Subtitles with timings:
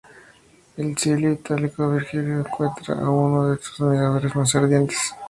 [0.79, 5.13] En Silio Itálico, Virgilio encuentra a uno de sus admiradores más ardientes.